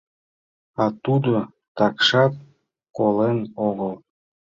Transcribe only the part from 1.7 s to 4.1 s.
такшат колен огыл!